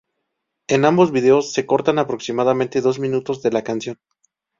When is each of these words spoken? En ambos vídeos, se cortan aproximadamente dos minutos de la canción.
En 0.67 0.83
ambos 0.85 1.11
vídeos, 1.11 1.53
se 1.53 1.67
cortan 1.67 1.99
aproximadamente 1.99 2.81
dos 2.81 2.97
minutos 2.97 3.43
de 3.43 3.51
la 3.51 3.61
canción. 3.63 3.99